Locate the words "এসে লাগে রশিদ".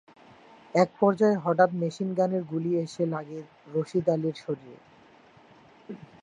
2.83-4.05